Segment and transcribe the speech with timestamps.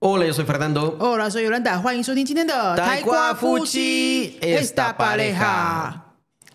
[0.00, 0.96] Hola, yo soy Fernando.
[1.00, 1.82] Hola, soy Yolanda.
[2.76, 6.14] Taekwa Fuchi, esta pareja.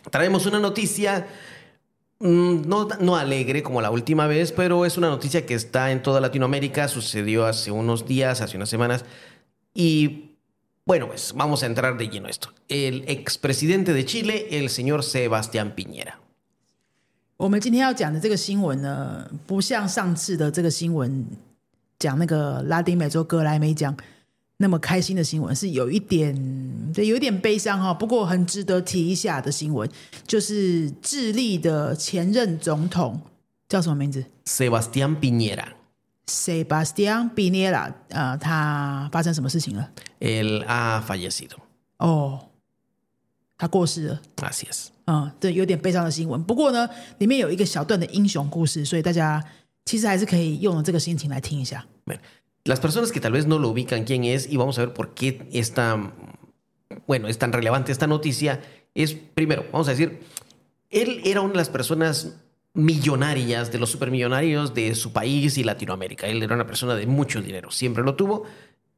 [0.09, 1.27] Traemos una noticia
[2.19, 6.01] mm, no, no, alegre como la última vez, pero es una noticia que está en
[6.01, 9.05] toda Latinoamérica, sucedió hace unos días, hace unas semanas,
[9.73, 10.37] y
[10.85, 12.53] bueno, pues vamos a entrar de lleno esto.
[12.69, 16.22] El expresidente de Chile, el señor Sebastián Piñera.
[17.43, 21.27] 我们今天要讲的这个新闻呢，不像上次的这个新闻
[21.99, 23.93] 讲那个拉丁美洲格莱美奖
[24.55, 26.33] 那么开心的新闻，是有一点
[26.93, 27.93] 对，有一点悲伤哈。
[27.93, 29.89] 不过很值得提一下的新闻，
[30.25, 33.19] 就是智利的前任总统
[33.67, 39.89] 叫什么名字 Sebastián Piñera.？Sebastián Piñera，呃，他发生什么事情了
[40.21, 41.57] ？Él ha fallecido.
[41.97, 42.39] 哦，
[43.56, 44.22] 他过世了。
[44.36, 44.88] Así es.
[45.06, 46.42] 嗯，对，有点悲伤的新闻。
[46.44, 46.88] 不过呢，
[47.18, 49.42] 里面有一个小段的英雄故事，所以大家
[49.84, 51.86] 其实还是可以用这个心情来听一下。
[52.04, 52.20] Bueno,
[52.64, 55.14] las personas que tal vez no lo ubican quién es y vamos a ver por
[55.14, 56.12] qué esta,
[57.06, 58.60] bueno, es tan relevante esta noticia,
[58.94, 60.20] es primero, vamos a decir,
[60.90, 62.36] él era una de las personas
[62.74, 66.26] millonarias, de los supermillonarios de su país y Latinoamérica.
[66.26, 68.44] Él era una persona de mucho dinero, siempre lo tuvo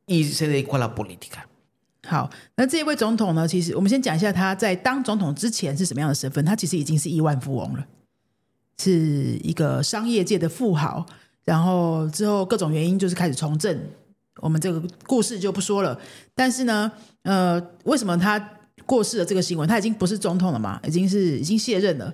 [0.07, 1.49] y se dedicó a la política.
[2.06, 6.46] 好，那这一位总统呢，其实我们先讲一下他在当总统之前是什么样的身份。
[6.46, 7.86] 他其实已经是亿万富翁了，
[8.78, 11.06] 是一个商业界的富豪。
[11.44, 13.80] 然后之后各种原因就是开始从政，
[14.38, 16.00] 我们这个故事就不说了。
[16.34, 16.92] 但是呢，
[17.24, 18.40] 呃，为什么他
[18.86, 22.14] 过世的这个新闻，他已经不是总统了嘛，已经是已经卸任了，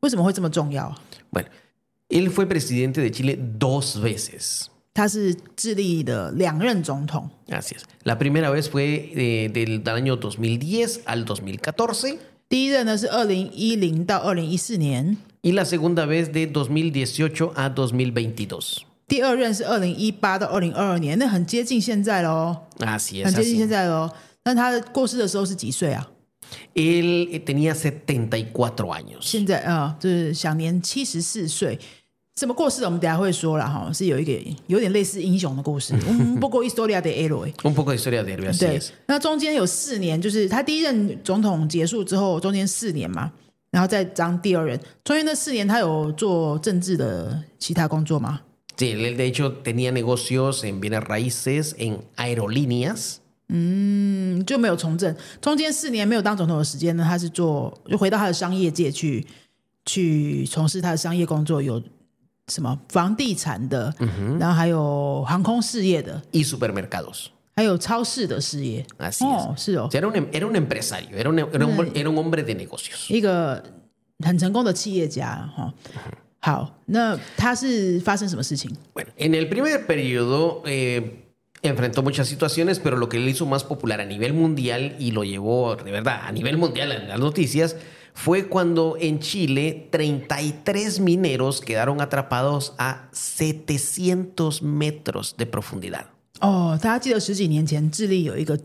[0.00, 0.94] 为什么会这么重要
[1.32, 1.46] ？Bueno,
[2.08, 4.66] él fue presidente de Chile dos veces.
[4.92, 7.82] 他是智利的两任总统，Así es.
[8.04, 12.18] La primera vez fue eh, del, del año 2010 al 2014.
[12.48, 18.78] 第一任呢是二零一零到二零一四年，y la segunda vez de 2018 a 2022.
[19.06, 23.36] 第二任是二零一八到二零二二年，那很接近现在喽，Así 很 es.
[23.36, 23.58] 接近 Así.
[23.58, 24.10] 现在喽。
[24.44, 26.08] 那他过世的时候是几岁啊
[26.74, 29.20] ？Él eh, tenía 74 años.
[29.20, 31.78] 现在啊、呃就是享年七十四岁。
[32.40, 32.86] 怎么过世的？
[32.86, 34.32] 我们等一下会说了哈，是有一个
[34.66, 35.92] 有点类似英雄的故事。
[36.08, 37.52] 嗯，不过 historia de héroe。
[37.64, 43.30] Un poco de historia de héroe, así 对那中间有四年，就是他第一任总统结束之后，中间四年嘛，
[43.70, 48.40] 然后再当第二任，中间那四年他有做政治的其他工作吗
[48.78, 53.16] ？Sí, él de hecho tenía negocios en bienes raíces, en aerolíneas.
[53.50, 59.26] 嗯，就没有从政，中间四年没有当总统的时间呢，他是做就回到他的商业界去
[59.84, 61.82] 去从事他的商业工作，有
[62.49, 63.93] 什么房地产的，
[64.39, 67.27] 然后还有航空事业的， y supermercados.
[67.55, 68.85] 还有超市的事业。
[68.99, 69.87] Así 哦，是哦 es.
[69.87, 72.43] O，sea, era, un, em- era un empresario, era un, era un hombre- era un hombre
[72.43, 73.09] de negocios.
[73.09, 73.63] 一个
[74.25, 75.73] 很成功的企业家哈。
[76.41, 78.69] 好，那他是发生什么事情？
[78.93, 81.23] Bueno, en el primer periodo eh,
[81.63, 85.23] enfrentó muchas situaciones, pero lo que le hizo más popular a nivel mundial y lo
[85.23, 87.75] llevó de verdad a nivel mundial en las noticias
[88.13, 96.05] fue cuando en Chile 33 mineros quedaron atrapados a 700 metros de profundidad.
[96.39, 98.59] 哦，大家记得十几年前智利有一个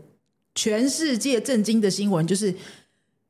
[0.55, 2.55] 全世界震惊的新闻，就是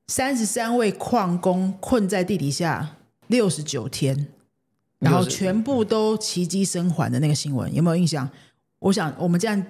[0.07, 4.27] 三十三位矿工困在地底下六十九天，
[4.99, 8.29] 然后60全部都奇迹生还的那个新闻，有没有印象？
[8.79, 9.63] 我想我们这样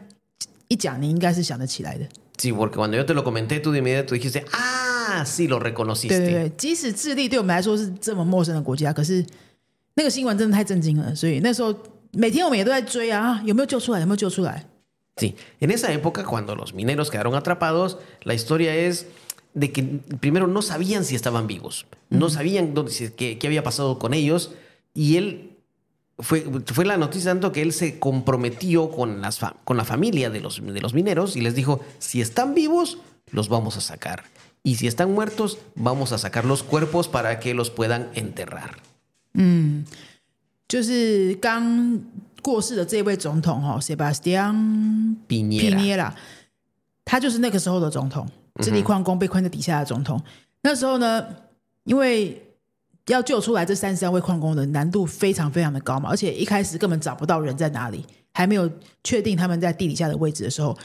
[0.70, 2.06] 一讲，你应该是想得起来的。
[2.38, 4.95] Sí, porque cuando yo te lo comenté, tú de inmediato dijiste, ah,
[5.26, 6.10] sí, lo 对对 reconociste.
[6.10, 9.26] 对，即使智利对我们来说是这么陌生的国家，可是
[9.96, 11.76] 那个新闻真的太震惊了，所以那时候
[12.12, 14.00] 每天我们也都在追啊，啊有没有救出来？
[14.00, 14.66] 有没有救出来？
[15.18, 19.06] Sí, en esa época, cuando los mineros quedaron atrapados, la historia es
[19.54, 19.84] de que
[20.20, 24.14] primero no sabían si estaban vivos, no sabían dónde, si- qué, qué había pasado con
[24.14, 24.52] ellos,
[24.94, 25.58] y él
[26.18, 30.30] fue, fue la noticia tanto que él se comprometió con, las fa- con la familia
[30.30, 32.98] de los, de los mineros y les dijo, si están vivos,
[33.32, 34.24] los vamos a sacar,
[34.63, 38.73] Y si están muertos, vamos a sacar los cuerpos para que los puedan enterrar.
[40.69, 42.01] 就是刚
[42.43, 45.77] 过世的这位总统哦，Sebastian Piñera.
[45.77, 46.13] Piñera，
[47.05, 48.27] 他就是那个时候的总统，
[48.63, 50.21] 智利矿工被困在底下的总统。
[50.63, 51.25] 那时候呢，
[51.85, 52.43] 因为
[53.07, 58.69] 要救出来这三十三位矿工的难度非常非常的高嘛，而且一开始根本找不到人在哪里，还没有
[59.05, 60.77] 确定他们在地底下的位置的时候，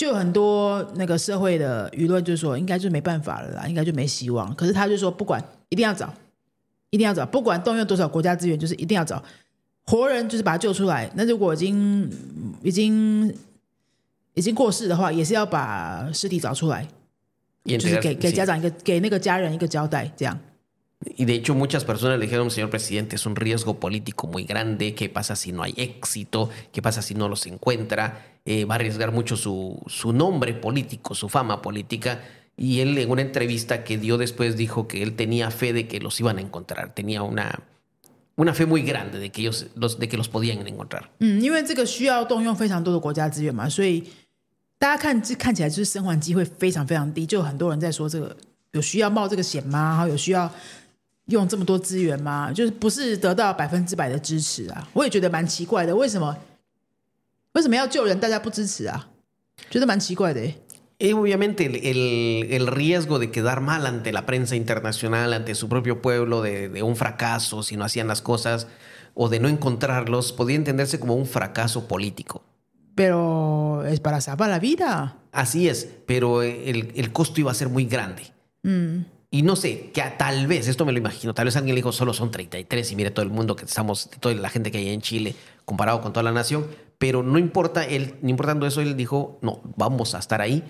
[0.00, 4.54] 就有很多那个社会的舆论就说，应该就没办法了啦，应该就没希望。
[4.54, 6.10] 可是他就说，不管一定要找，
[6.88, 9.22] 一定要找，不管动用多少国家资源，就是一定要找
[9.84, 11.10] 活人，就是把他救出来。
[11.16, 12.10] 那如果已经
[12.62, 13.30] 已经
[14.32, 16.88] 已经过世的话，也是要把尸体找出来，
[17.66, 20.40] 就是给给家长一个给那个家人一个交代，这样。
[21.17, 25.07] Y de hecho muchas personas le dijeron, señor presidente, es un riesgo político muy grande, ¿qué
[25.07, 26.49] pasa si no hay éxito?
[26.71, 28.25] ¿Qué pasa si no los encuentra?
[28.43, 32.21] Eh, va a arriesgar mucho su, su nombre político, su fama política.
[32.57, 35.99] Y él en una entrevista que dio después dijo que él tenía fe de que
[35.99, 37.59] los iban a encontrar, tenía una,
[38.37, 41.09] una fe muy grande de que ellos los, de que los podían encontrar.
[41.19, 44.05] 嗯，因为这个需要动用非常多的国家资源嘛，所以
[44.79, 48.35] 大家看这看起来就是生还机会非常非常低，就有很多人在说这个
[48.71, 49.89] 有需要冒这个险吗？
[49.89, 50.49] 然后有需要
[51.29, 52.51] 用这么多资源吗？
[52.51, 54.87] 就是不是得到百分之百的支持啊？
[54.93, 56.37] 我也觉得蛮奇怪的，为什么
[57.53, 59.07] 为什么要救人，大家不支持啊？
[59.69, 60.55] 觉得蛮奇怪的、欸。
[60.97, 65.67] Y obviamente el, el- el riesgo de quedar mal ante la prensa internacional, ante su
[65.67, 68.67] propio pueblo, de, de un fracaso si no hacían las cosas
[69.13, 72.43] o de no encontrarlos, podía entenderse como un fracaso político.
[72.95, 75.17] Pero es para salvar la vida.
[75.33, 78.23] Así es, pero el, el costo iba a ser muy grande.
[79.31, 81.79] Y no sé, que a- tal vez, esto me lo imagino, tal vez alguien le
[81.79, 84.77] dijo, solo son 33 y mire todo el mundo que estamos, toda la gente que
[84.77, 85.35] hay en Chile
[85.65, 86.65] comparado con toda la nación,
[86.97, 90.63] pero no importa, él, no importando eso, él dijo, no, vamos a estar ahí.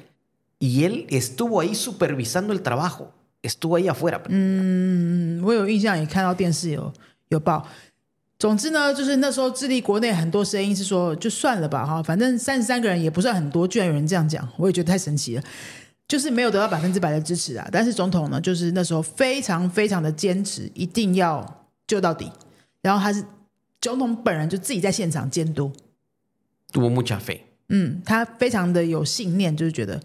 [0.58, 3.12] Y él estuvo ahí supervisando el trabajo,
[3.44, 4.22] estuvo ahí afuera.
[4.30, 6.92] 嗯，我有印象，也看到电视有
[7.28, 7.68] 有报。
[8.40, 15.44] 总之呢，就是那时候智利国内很多声音是说，就算了吧哈，反正三十三个人也不算很多，居然有人这样讲，我也觉得太神奇了。
[16.11, 22.29] 就是没有得到百分之百的支持啊，但是总统呢，就是那时候非常非常的坚持，一定要救到底。
[22.83, 23.25] 然后他是
[23.81, 25.71] 总统本人就自己在现场监督
[26.73, 27.41] ，Tuvo.
[27.69, 30.03] 嗯，他非常的有信念，就是觉得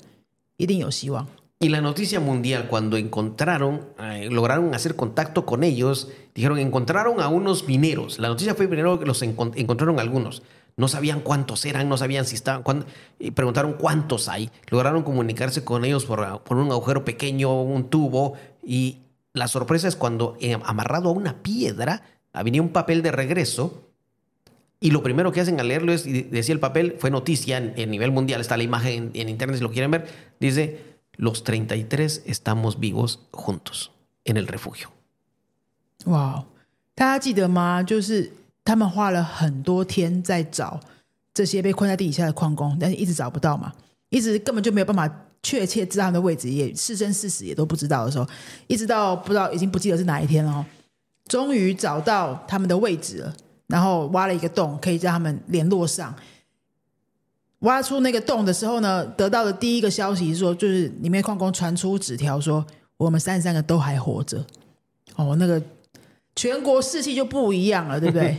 [0.58, 1.26] 一定有希望。
[1.58, 7.66] Y la noticia mundial, cuando encontraron, eh, lograron hacer contacto con ellos, dijeron, encontraron a unos
[7.66, 8.20] mineros.
[8.20, 10.44] La noticia fue primero que los encon- encontraron algunos.
[10.77, 12.87] No sabían cuántos eran, no sabían si estaban, cuán-
[13.19, 14.51] y preguntaron cuántos hay.
[14.71, 18.35] Lograron comunicarse con ellos por, por un agujero pequeño, un tubo.
[18.63, 18.99] Y
[19.35, 22.03] la sorpresa es cuando eh, amarrado a una piedra
[22.45, 23.89] venía un papel de regreso
[24.83, 27.75] y lo primero que hacen al leerlo es, y decía el papel, fue noticia en,
[27.77, 30.09] en nivel mundial, está la imagen en, en internet si lo quieren ver,
[30.41, 33.93] dice, los 33 estamos vivos juntos
[34.25, 34.89] en el refugio.
[36.07, 36.45] 哇，
[36.95, 37.83] 大家记得吗？
[37.83, 38.33] 就是
[38.66, 40.80] 他们花了很多天在找
[41.34, 43.72] 这些被困在地底下的矿工，但是一直找不到嘛，
[44.10, 45.10] 一直根本就没有办法
[45.44, 48.28] 确切知道他们的位置，也是生是死也都不知道的时候，
[48.66, 50.66] 一直到不知道已经不记得是哪一天了哦，
[51.28, 53.34] 终于找到他们的位置了，
[53.68, 56.14] 然后挖了一个洞，可以让他们联络上。
[57.60, 62.66] 挖出那个洞的时候呢，得到的第一个消息是说，就是里面矿工传出纸条说，
[62.98, 64.44] 我们三十三个都还活着。
[65.16, 65.62] 哦，那个
[66.35, 68.37] 全国士气就不一样了，对不对？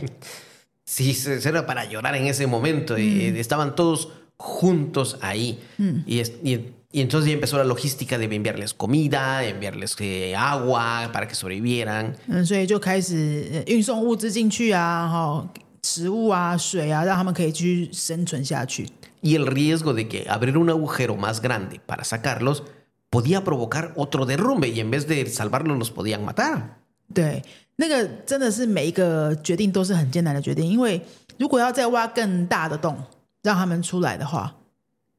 [0.86, 2.96] Sí, se- era para llorar en ese momento.
[2.96, 5.58] eh, estaban todos juntos ahí.
[6.06, 11.08] Y, es- y- y entonces ya empezó la logística de enviarles comida, enviarles eh, agua
[11.12, 12.14] para que sobrevivieran.
[12.28, 15.48] 嗯，所以就开始呃运送物资进去啊，哈、
[15.82, 18.88] 食物啊、水啊，让他们可以继续生存下去。
[19.22, 22.64] Y el riesgo de que abrir un agujero más grande para sacarlos
[23.08, 26.78] podía provocar otro derrumbe y en vez de salvarlos los podían matar.
[27.14, 27.42] 对，
[27.76, 31.00] 那个真的是每一个决定都是很艰难的决定，因为
[31.38, 32.96] 如果要再挖更大的洞
[33.42, 34.54] 让他们出来的话，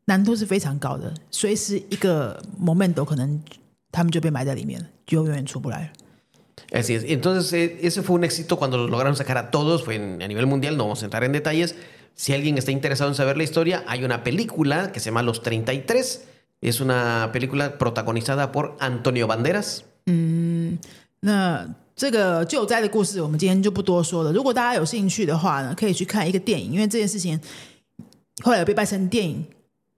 [0.05, 3.41] 难度是非常高的，随时一个 moment 可能
[3.91, 5.89] 他们就被埋在里面了，就永远出不来了。
[6.71, 7.03] Así es.
[7.03, 10.27] Entonces, eh, ese fue un éxito cuando los lograron sacar a todos, fue en- a
[10.27, 11.75] nivel mundial, no vamos a entrar en detalles.
[12.15, 15.41] Si alguien está interesado en saber la historia, hay una película que se llama Los
[15.43, 16.25] 33.
[16.61, 19.83] Es una película protagonizada por Antonio Banderas.
[20.05, 24.32] 那 这个救灾的故事，我们今天就不多说了。
[24.32, 27.38] 如果大家有兴趣的话呢，可以去看一个电影，因为这件事情
[28.44, 29.44] 后来被拍成电影，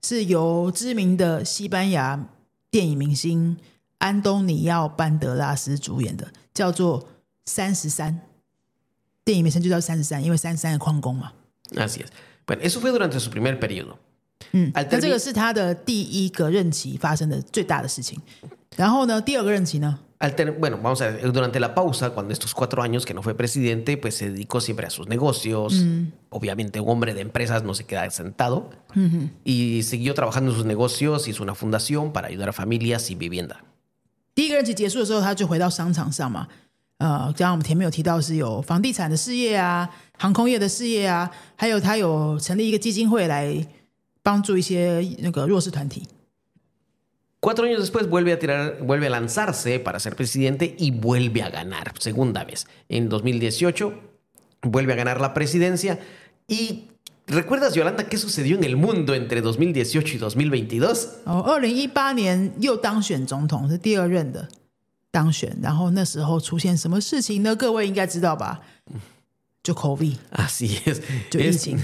[0.01, 2.27] 是由知名的西班牙
[2.71, 3.55] 电影明星
[3.99, 6.99] 安东尼奥·班德拉斯主演的，叫做
[7.45, 8.11] 《三十三》。
[9.23, 11.31] 电影名称就叫《三十三》，因为三十三个矿工嘛。
[11.75, 12.07] Así es.
[12.47, 13.97] Bueno, eso fue durante su primer periodo.
[14.53, 18.19] 嗯那这个是他的第一个任期发生的最大的事情。
[18.75, 19.99] 然后呢，第二个任期呢？
[20.20, 23.34] Al ter- bueno, vamos a ver, durante la pausa, cuando estos cuatro años que no fue
[23.34, 25.84] presidente, pues se dedicó siempre a sus negocios.
[26.30, 28.70] Obviamente un hombre de empresas no se queda sentado.
[29.44, 33.60] Y siguió trabajando en sus negocios, hizo una fundación para ayudar a familias sin vivienda.
[34.34, 36.46] 第一个任期结束的时候，他就回到商场上嘛。
[36.98, 39.88] 呃，刚刚我们前面有提到是有房地产的事业啊，
[40.18, 43.66] 航空业的事业啊，还有他有成立一个基金会来
[44.22, 46.02] 帮助一些那个弱势团体。
[47.40, 51.50] Cuatro años después vuelve a tirar, vuelve a lanzarse para ser presidente y vuelve a
[51.50, 52.66] ganar, segunda vez.
[52.88, 53.92] En 2018
[54.62, 56.00] vuelve a ganar la presidencia.
[56.48, 56.88] Y
[57.26, 61.22] ¿recuerdas, Yolanda, qué sucedió en el mundo entre 2018 y 2022?
[61.24, 64.48] 哦，二零一八年又当选总统，是第二任的。
[65.12, 67.54] 当选，然后那时候出现什么事情呢？
[67.54, 68.60] 各位应该知道吧？
[69.62, 71.00] 就 COVID， Así es.
[71.28, 71.78] 就疫 Es- 情，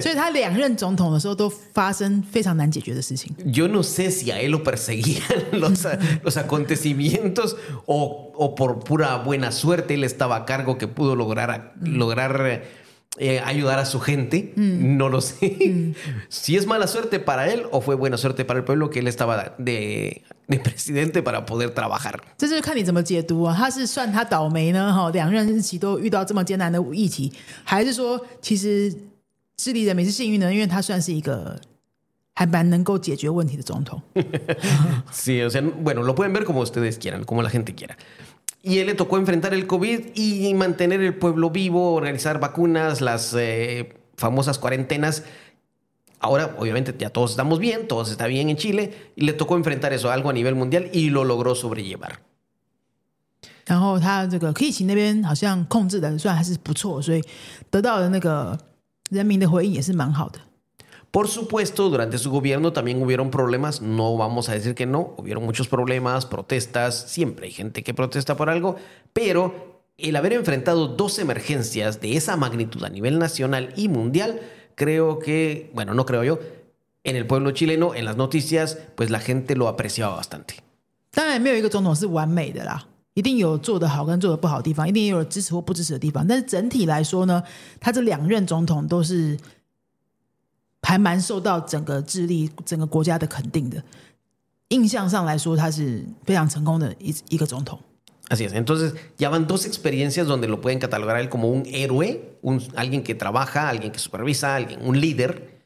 [0.00, 3.34] 所以他两任总统的时候都发生非常难解决的事情。
[3.52, 5.84] Yo no sé si a él lo perseguían los,
[6.22, 11.74] los acontecimientos o, o por pura buena suerte él estaba a cargo que pudo lograr,
[11.82, 12.62] lograr
[13.18, 14.52] eh, ayudar a su gente.
[14.56, 15.94] No lo sé.
[16.28, 19.08] Si es mala suerte para él o fue buena suerte para el pueblo que él
[19.08, 22.14] estaba de, de presidente para poder trabajar.
[22.38, 23.54] 这就是看你怎么解读啊。
[23.56, 24.92] 他是算他倒霉呢？
[24.92, 27.32] 哈，两任日期都遇到这么艰难的议题，
[27.64, 28.94] 还是说其实
[29.56, 31.58] 智利人民是幸运的，因为他算是一个
[32.34, 34.00] 还蛮能够解决问题的总统。
[35.12, 37.96] Sí, o sea, bueno, lo pueden ver como ustedes quieran, como la gente quiera.
[38.62, 43.32] Y él le tocó enfrentar el COVID y mantener el pueblo vivo, organizar vacunas, las
[43.34, 45.22] eh, famosas cuarentenas.
[46.20, 49.92] Ahora, obviamente, ya todos estamos bien, todos está bien en Chile, y le tocó enfrentar
[49.92, 52.20] eso, algo a nivel mundial, y lo logró sobrellevar.
[53.66, 57.20] 然后他这个疫情那边好像控制的算还是不错，所以
[57.68, 58.56] 得到的那个
[59.10, 60.38] 人民的回应也是蛮好的。
[61.10, 65.44] Por supuesto, durante su gobierno también hubieron problemas, no vamos a decir que no, hubieron
[65.44, 68.76] muchos problemas, protestas, siempre hay gente que protesta por algo,
[69.12, 74.40] pero el haber enfrentado dos emergencias de esa magnitud a nivel nacional y mundial,
[81.11, 82.85] 当然没有一个总统是完美的啦，
[83.15, 86.25] 一定有做得好跟做得不好的地方，一定也有支持或不支持的地方。
[86.27, 87.43] 但是整体来说呢，
[87.79, 89.37] 他这两任总统都是
[90.81, 93.83] 还蛮受到整个智利整个国家的肯定的。
[94.69, 97.77] 印象上来说，他是非常成功的一一个总统。
[98.30, 102.38] Así es, entonces ya van dos experiencias donde lo pueden catalogar a él como un héroe,
[102.42, 105.60] un, alguien que trabaja, alguien que supervisa, alguien, un líder.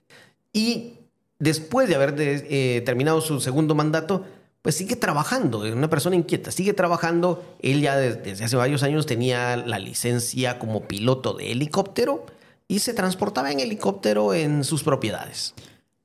[0.52, 0.94] Y
[1.38, 4.26] después de haber de- eh, terminado su segundo mandato,
[4.60, 7.42] pues sigue trabajando, es una persona inquieta, sigue trabajando.
[7.62, 12.26] Él ya des- desde hace varios años tenía la licencia como piloto de helicóptero
[12.68, 15.54] y se transportaba en helicóptero en sus propiedades.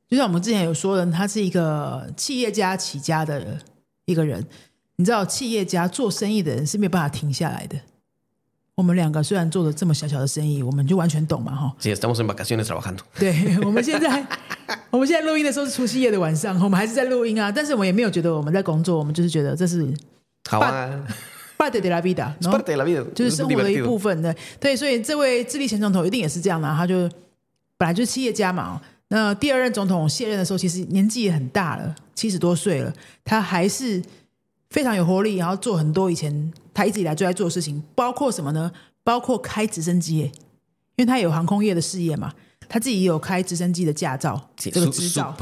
[0.08, 3.60] 就像我们之前有说的，他是一个企业家起家的
[4.05, 4.48] 一个人。
[5.00, 7.80] 你知道，企业家做生意的人是没有办法停下来的。
[8.75, 11.75] 我们两个虽然做了这么小小的生意，我们就完全懂嘛，哈。
[11.80, 12.99] Sí, estamos en vacaciones trabajando.
[13.19, 14.26] 对，我们现在
[14.92, 19.90] 我们现在录音的时候是除夕夜的晚上，我们还是在录音啊，但是我们也没有觉得我们在工作，我们就是觉得这是
[21.57, 21.97] parte de la
[22.76, 23.04] la vida.
[23.14, 24.37] 就是生活的一部分的。
[24.61, 27.09] 对，所以这位智利前总统一定也是这样的啊、他就
[27.78, 28.78] 本来就是企业家嘛。
[29.09, 32.92] 那第二任总统卸任的时候，其实年纪也很大了，七十多岁了，
[33.25, 34.02] 他还是
[34.71, 38.71] 非常有活力，然后做很多以前他一直以来最爱做的事情，包括什么呢？
[39.03, 40.31] 包括开直升机，因
[40.99, 42.33] 为他有航空业的事业嘛，
[42.69, 45.35] 他自己也有开直升机的驾照这个执照。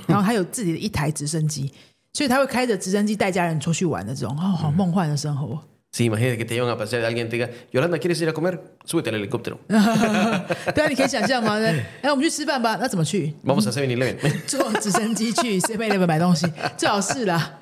[0.08, 1.70] 然后他有自己的一台直升机，
[2.12, 5.60] 所以他会开着直升机带家人出去玩的这种，哦，好梦幻的生活。
[5.95, 8.59] Sí, imagínate que te llevan a pasear, alguien te diga, Yolanda, ¿quieres ir a comer?
[8.83, 9.59] Súbete al helicóptero.
[9.67, 11.53] 对啊，你可以想象吗？
[12.01, 13.31] 哎，我们去吃饭吧，那怎么去？
[13.45, 14.17] Vamos a 7-Eleven.
[14.47, 17.59] 坐直升机去 Seven Eleven 买东西，最好是啦。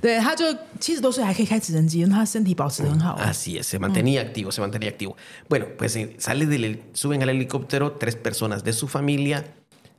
[0.00, 0.44] 对，他就
[0.78, 3.32] 七十多岁还可以开直升机，那他身体保持得很好、啊。
[3.32, 5.16] Así es, se mantenía activo, se mantenía activo.
[5.48, 9.44] Bueno, pues eh, sale del, hel- suben al helicóptero tres personas de su familia,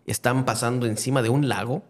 [0.05, 1.81] están pasando encima de un lago.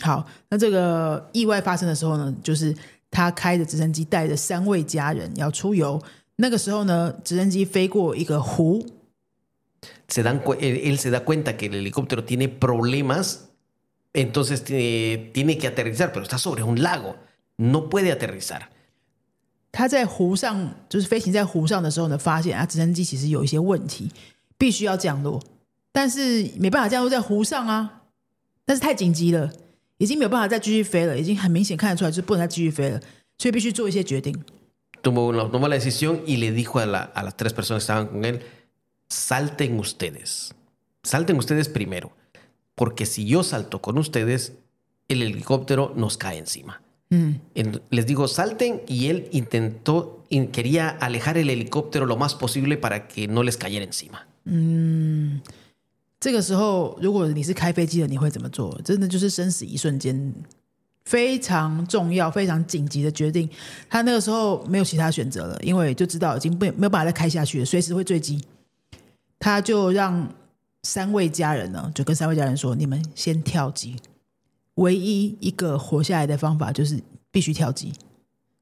[0.00, 2.74] 好，那这个意外发生的时候呢，就是
[3.09, 6.01] 他开着直升机带着三位家人要出游。
[6.37, 8.85] 那个时候呢，直升机飞过一个湖
[10.07, 13.39] ，Se dan, él, se da cuenta que el helicóptero tiene problemas,
[14.13, 17.15] entonces eh, tiene que aterrizar, pero está sobre un lago,
[17.57, 18.69] no puede aterrizar.
[19.71, 24.11] 他在湖上就是飞行在湖上的时候呢，发现啊，直升机其实有一些问题，
[24.57, 25.41] 必须要降落，
[25.91, 28.03] 但是没办法降落在湖上啊，
[28.65, 29.51] 但是太紧急了，
[29.98, 33.00] 已经没有办法再继续飞了，已经很明显看得出来就是不能再继续飞了，
[33.38, 34.34] 所以必须做一些决定。
[35.02, 37.92] Tomó, una- tomó la decisión y le dijo a, la- a las tres personas que
[37.92, 38.40] estaban con él,
[39.08, 40.54] salten ustedes,
[41.02, 42.12] salten ustedes primero,
[42.74, 44.52] porque si yo salto con ustedes,
[45.08, 46.80] el helicóptero nos cae encima.
[47.10, 52.78] En- les digo, salten y él intentó, in- quería alejar el helicóptero lo más posible
[52.78, 54.26] para que no les cayera encima.
[56.19, 58.79] 这个时候，如果你是开飞机的，你会怎么做？
[58.83, 60.33] 真的就是生死一瞬间，
[61.05, 63.47] 非常重要、非常紧急的决定。
[63.87, 68.43] 他那个时候没有其他选择了，因为就知道已经不没有办法再开下去了，随时会坠机。
[69.37, 70.33] 他就让
[70.81, 73.95] 三位家人呢，就跟三位家人说：“你们先跳机，
[74.75, 77.93] 唯一一个活下来的方法就是必须跳机，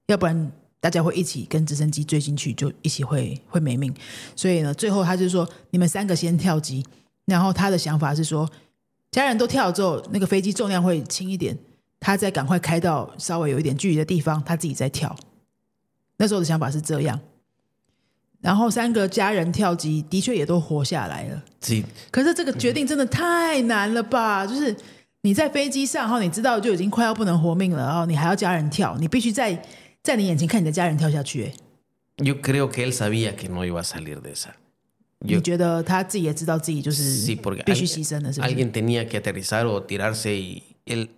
[0.08, 3.96] 要不然大家会一起跟直升机坠进去，就一起会会没命。
[4.36, 6.84] 所以呢，最后他就说：你们三个先跳机。
[7.25, 8.50] 然后他的想法是说，
[9.12, 11.58] 家人都跳了之后，那个飞机重量会轻一点，
[12.00, 15.15] 他再赶快开到稍微有一点距离的地方，他自己再跳。
[16.17, 17.20] 那时候的想法是这样。
[18.41, 21.44] 然后三个家人跳机的确也都活下来了。
[22.12, 24.46] 可是这个决定真的太难了吧？
[24.46, 24.75] 就是
[25.22, 29.60] 你在飞机上，然后你知道就已经快要不能活命了，然后你还要家人跳，你必须在
[30.03, 31.46] 在你眼前看你的家人跳下去。
[31.46, 31.53] 哎
[32.17, 34.50] ，Yo creo que él sabía que no iba a salir de esa.
[35.25, 41.10] 你觉得他自己也知道自己就是 Sí, porque 必须 alguien, 牺牲的，是不是？alguien tenía que aterrizar o tirarse y él,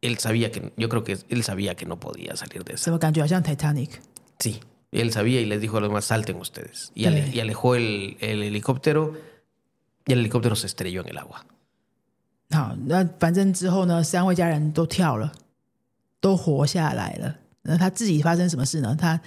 [0.00, 2.84] él sabía que, yo creo que él sabía que no podía salir de esa.
[2.84, 4.60] 怎么感觉好像 Titanic？Sí,
[4.90, 6.90] él sabía y les dijo a los demás, salten ustedes.
[6.94, 9.14] Y, ale- y alejó el, el helicóptero
[10.06, 11.44] y el helicóptero se estrelló en el agua.
[12.50, 15.32] 好，那反正之后呢，三位家人都跳了，
[16.20, 17.36] 都活下来了。
[17.62, 18.96] 那他自己发生什么事呢？
[18.98, 19.20] 他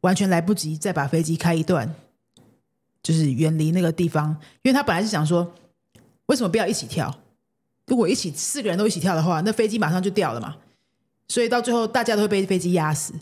[0.00, 1.94] 完全来不及再把飞机开一段，
[3.04, 4.30] 就是远离那个地方，
[4.62, 5.54] 因为他本来是想说，
[6.26, 7.14] 为什么不要一起跳？
[7.86, 10.56] 如果一起四个人都一起跳的话，那飞机马上就掉了嘛。
[11.28, 13.12] 所以到最后大家都会被飞机压死。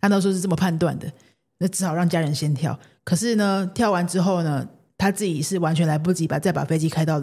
[0.00, 1.10] 他那时候是这么判断的，
[1.56, 2.78] 那只好让家人先跳。
[3.02, 7.20] 可是呢，跳完之后呢，他自己是完全来不及把再把飞机开到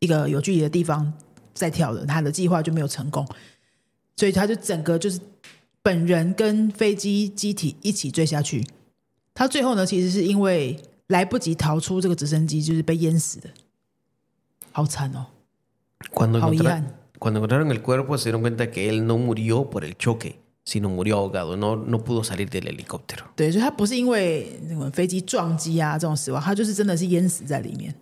[0.00, 1.12] 一个有距离的地方
[1.54, 3.26] 再跳的，他的计划就没有成功，
[4.16, 5.20] 所以他就整个就是
[5.82, 8.66] 本人跟飞机机体一起坠下去。
[9.32, 10.78] 他最后呢，其实是因为
[11.11, 13.49] 来不及逃出这个直升机，就是被淹死的，
[14.71, 15.27] 好惨哦，
[16.13, 16.93] Cuando, 好遗 encontra- 憾。
[17.19, 20.89] cuando encontraron el cuerpo se dieron cuenta que él no murió por el choque, sino
[20.89, 23.25] murió ahogado, no, no pudo salir del helicóptero.
[23.35, 27.95] 对，所以他不是因为那种飞机撞击啊这种死亡，他就是真的是淹死在里面，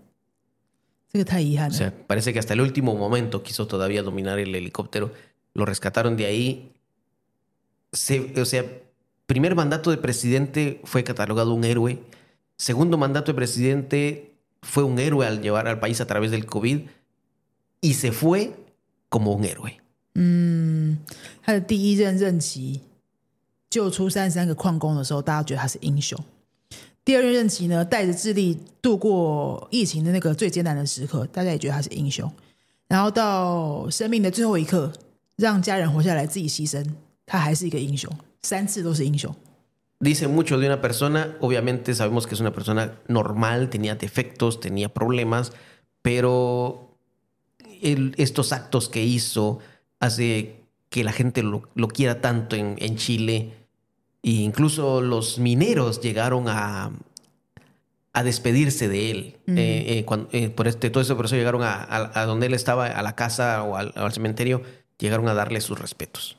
[1.14, 1.78] 这个太遗憾 O 了。
[1.78, 5.12] sea, parece que hasta el último momento quiso todavía dominar el helicóptero.
[5.54, 6.72] Lo rescataron de ahí.
[7.94, 8.66] Se- o sea,
[9.26, 12.00] primer mandato de presidente fue catalogado un héroe.
[12.61, 16.81] Segundo mandato de presidente fue un héroe al llevar al país a través del COVID.
[17.81, 18.53] Y se fue
[19.09, 19.81] como un héroe.
[20.15, 20.99] 嗯，
[21.43, 22.83] 他的第一任任期
[23.71, 26.23] 救出三三个矿工的时候，大家觉得他是英雄。
[27.03, 32.31] 第二任任期呢，带着智利度过疫情的那个最艰难的时刻，大家也觉得他是英雄。
[32.89, 34.93] 然后到生命的最后一刻，
[35.37, 36.87] 让家人活下来，自己牺牲，
[37.25, 38.15] 他还是一个英雄。
[38.43, 39.35] 三次都是英雄。
[40.00, 41.38] Dice mucho de una persona.
[41.40, 45.54] Obviamente sabemos que es una persona normal, tenía defectos, tenía problemas,
[46.02, 46.98] pero
[47.82, 49.60] el- estos actos que hizo
[50.00, 53.54] hace que la gente lo, lo quiera tanto en, en Chile.
[54.22, 56.92] E incluso los mineros llegaron a,
[58.14, 59.38] a despedirse de él.
[59.48, 62.48] Eh, eh, cuan- eh, por este, todo eso, por eso llegaron a, a- a donde
[62.48, 64.62] él estaba, a la casa o al, al cementerio,
[64.98, 66.36] llegaron a darle sus respetos.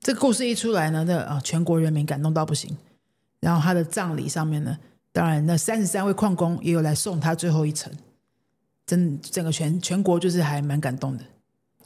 [0.00, 2.76] 这个故事一出来呢，那啊、全国人民感动到不行。
[3.43, 4.77] 然后他的葬礼上面呢，
[5.11, 7.91] 当然那三十三位矿工也有来送他最后一程，
[8.85, 11.25] 真整个全全国就是还蛮感动的。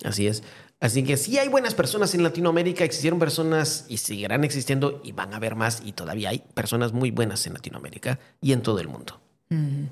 [0.03, 0.41] Así es.
[0.79, 5.33] Así que sí hay buenas personas en Latinoamérica, existieron personas y seguirán existiendo y van
[5.33, 8.87] a haber más y todavía hay personas muy buenas en Latinoamérica y en todo el
[8.87, 9.19] mundo.
[9.49, 9.89] 嗯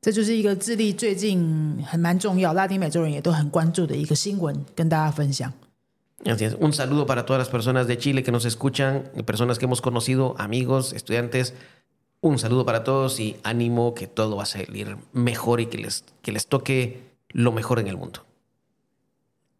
[0.00, 5.52] 这就是一个智利最近很蛮重要，拉丁美洲人也都很关注的一个新闻，跟大家分享。
[6.25, 6.55] Así es.
[6.59, 9.81] Un saludo para todas las personas de Chile que nos escuchan, y personas que hemos
[9.81, 11.53] conocido, amigos, estudiantes.
[12.21, 16.03] Un saludo para todos y ánimo que todo va a salir mejor y que les,
[16.21, 18.19] que les toque lo mejor en el mundo.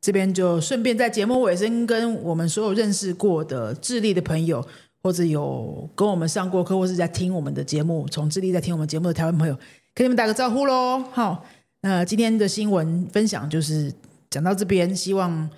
[0.01, 4.65] 这边就顺便在节目尾声跟我们所有认识过的智利的朋友，
[5.01, 9.57] 或者有跟我们上过课，或是在听我们的节目，从智利在听我们节目的台湾朋友，
[9.93, 11.03] 跟你们打个招呼喽。
[11.11, 11.43] 好，
[11.81, 13.93] 那今天的新闻分享就是
[14.29, 15.49] 讲到这边，希望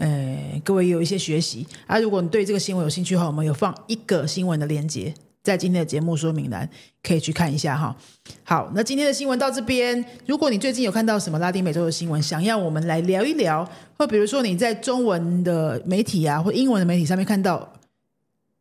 [0.00, 1.98] 呃各位有一些学习啊。
[1.98, 6.68] 如果你对这个新闻有兴趣的话，我们有放一个新闻的链接在今天的节目说明栏，
[7.02, 7.96] 可以去看一下哈。
[8.42, 10.04] 好，那今天的新闻到这边。
[10.26, 17.72] 如果你最近有看到什么拉丁美洲的新闻，想要我们来聊一聊，或比如说你在中文的媒体啊，或英文的媒体上面看到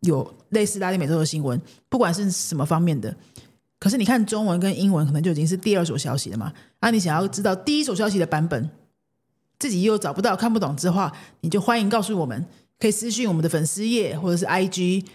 [0.01, 3.13] 有类似拉丁美洲的新闻，不管是什么方面的，
[3.77, 6.53] 可是你看中文跟英文可能就已经是第二手消息了嘛。
[6.79, 8.69] 啊，你想要知道第一手消息的版本，
[9.59, 12.45] 自己又找不到、看不懂之话，你就欢迎告诉我们，
[12.79, 15.05] 可以私讯我们的粉丝页或者是 IG。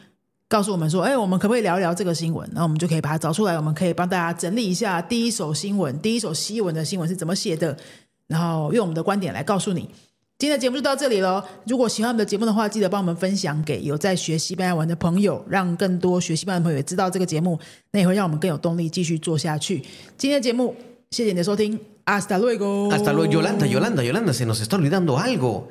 [0.46, 2.48] 告诉我们说，哎，我们可不可以聊一聊这个新闻？
[2.50, 7.76] 然后我们就可以把它找出来，我们可以帮大家整理一下第一手新闻、第一手西文的新闻是怎么写的，
[8.28, 9.88] 然后用我们的观点来告诉你。
[10.38, 11.44] 今天的节目就到这里了。
[11.66, 17.58] 如果喜欢我们的节目的话，记得帮我们分享给有在学西班牙文的朋友，让更多学西班牙的朋友也知道这个节目，
[17.90, 19.78] 那也会让我们更有动力继续做下去。
[20.18, 20.76] 今天的节目，
[21.13, 22.91] 谢谢你的收听，hasta luego。
[22.91, 25.69] Hasta luego, Yolanda, Yolanda, Yolanda, se nos está olvidando algo.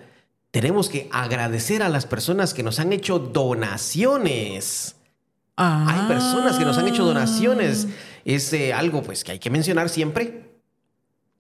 [0.51, 4.95] Tenemos que agradecer a las personas que nos han hecho donaciones.
[5.57, 7.87] 啊 Hay personas que nos han hecho donaciones.
[8.25, 10.45] Es eh, algo pues que hay que mencionar siempre.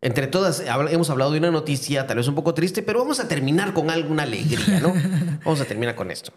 [0.01, 3.18] Entre todas habla- hemos hablado de una noticia tal vez un poco triste, pero vamos
[3.21, 4.94] a terminar con alguna alegría, ¿no?
[5.44, 6.33] Vamos a terminar con esto.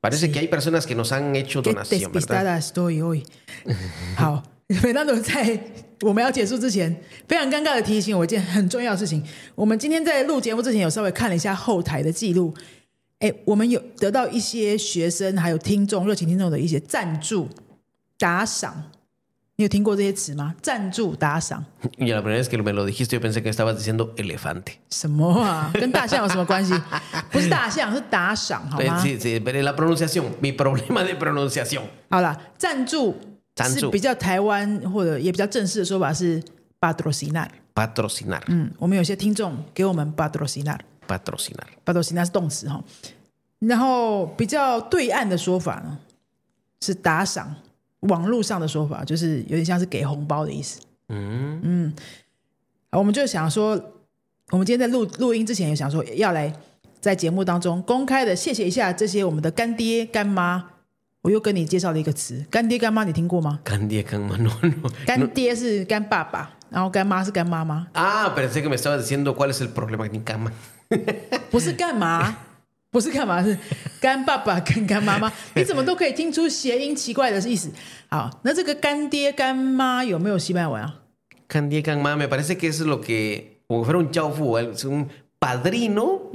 [0.00, 2.12] Parece que hay personas que nos han hecho ，get donación, ¿verdad?
[2.12, 3.24] despistada estoy hoy。
[4.83, 5.59] 每当都在
[6.01, 6.95] 我们要结束之前，
[7.27, 9.23] 非常尴尬的提醒我一件很重要的事情。
[9.55, 12.53] 我们今天在录节目之前，有稍微看了一下后台的记录。
[13.19, 17.47] 哎，我们有得到一些学生还有听众、热情听众的一些赞助
[18.17, 18.91] 打赏。
[19.57, 20.55] 你有听过这些词吗？
[20.59, 21.63] 赞助打赏。
[24.89, 25.69] 什么啊？
[25.75, 26.73] 跟大象有什么关系？
[27.29, 28.97] 不是大象，是打赏好吗？
[32.09, 33.15] 好了，赞助。
[33.55, 36.41] 赞助是比较台湾或者也比较正式的说法是
[36.79, 37.47] patrocinar。
[37.73, 42.25] Patrocinar, 嗯，我们有些听众给我们 patrocinar，patrocinar patrocinar.
[42.25, 42.83] 是动词哈。
[43.59, 45.97] 然后比较对岸的说法呢
[46.81, 47.55] 是打赏，
[48.01, 50.81] 网络上的说法就是有点像是给红包的意思。
[51.09, 51.93] 嗯嗯
[52.91, 53.81] 我们就想说，
[54.49, 56.53] 我们今天在录录音之前，也想说要来
[56.99, 60.70] 在节目当中公开的谢谢一下这些我们的干爹干妈。
[61.21, 64.89] 我又跟你介绍了一个词，干爹干妈，你听过吗？Candia can no, no.
[65.05, 70.51] 干爹是干爸爸，然后干妈是干妈妈，Ah, pensé que me estabas diciendo cuál es el problema con mi cama.
[71.51, 72.37] 不是干嘛，
[72.89, 73.55] 不是干嘛，是
[73.99, 75.31] 干爸爸跟干妈妈。
[75.53, 77.69] 你怎么都可以听出谐音奇怪的意思？
[78.09, 81.01] 好，那这个干爹干妈有没有西班牙文啊
[81.47, 85.07] ？Candia can ma, me parece que es lo que, como fuera un chaufu, es un
[85.37, 86.31] padrino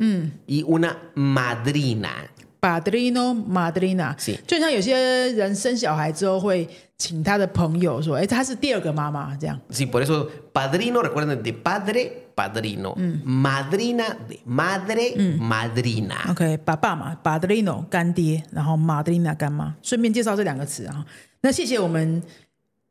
[0.46, 2.30] y una madrina.
[2.66, 4.12] Padrino madrina，
[4.44, 4.96] 就像有些
[5.34, 12.96] 人生小孩之后会请他的朋友说：“哎，他是第二个妈妈。”这样 Sí, por eso padrino, recuerden, de padre, padrino.
[13.24, 16.28] Madrina, de madre, madrina.
[16.32, 21.06] OK，爸爸嘛，Padrino 干爹，然后 Madrina 干妈，顺便介绍这两个词啊。
[21.42, 22.20] 那谢谢我们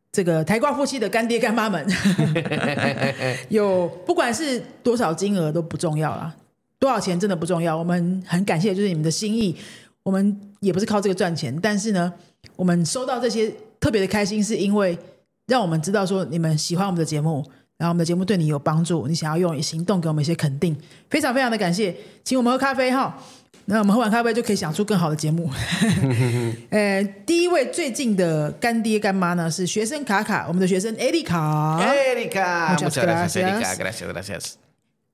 [0.09, 1.85] 这个台瓜夫妻的干爹干妈们，
[3.49, 6.33] 有不管是多少金额都不重要啦，
[6.79, 9.55] 多少钱真的不重要，我们很感谢就是你们的心意，
[10.03, 12.13] 我们也不是靠这个赚钱，但是呢，
[12.55, 14.97] 我们收到这些特别的开心，是因为
[15.47, 17.45] 让我们知道说你们喜欢我们的节目。
[17.77, 20.73] 然后我们的节目对你有帮助，你想要用行动给我们一些肯定，
[21.09, 23.21] 非常非常的感谢，请我们喝咖啡哈。
[23.65, 25.49] 那我们喝完咖啡就可以想出更好的节目。
[26.69, 34.64] 呃，第一位最近的干爹干妈呢是学生卡卡，我们的学生艾丽卡，Erika, Muchas muchas gracias,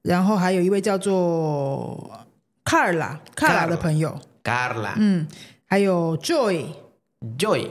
[0.02, 2.26] 然后还有一位叫做
[2.64, 5.28] 卡尔拉，卡拉的朋友，Carla, 嗯，
[5.66, 7.70] 还有 Joy，Joy,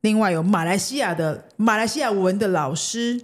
[0.00, 3.22] 另外有马来西亚的马来西亚文的老师，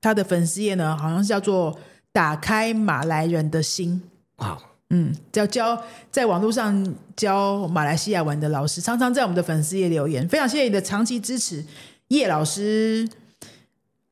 [0.00, 1.78] 他的粉丝页呢好像是叫做
[2.12, 4.02] “打开马来人的心”。
[4.36, 4.56] wow.
[4.90, 11.64] 嗯，教教在网络上教马来西亚文的老师，常常在我们的粉丝页留言，非常谢谢你的长期支持，
[12.08, 13.08] 叶老师。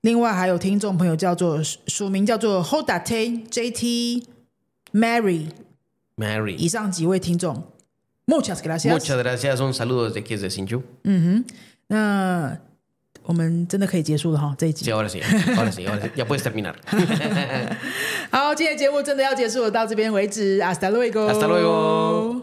[0.03, 4.25] 另外还有听众朋友叫做署名叫做 Hodate JT
[4.93, 6.57] Mary，Mary.
[6.57, 7.63] 以上几位听众
[8.27, 8.91] ，muchas gracias。
[8.91, 9.61] Muchas gracias.
[9.61, 10.83] Un saludo desde aquí, desde Sinchu.
[11.87, 12.59] 那
[13.23, 15.09] 我们真的可以结束了哈这一集 ahora.
[15.09, 16.75] Ya puedes terminar.
[18.31, 21.31] 好，今天的节目真的要结束了，到这边为止，hasta luego。
[21.31, 22.42] Hasta luego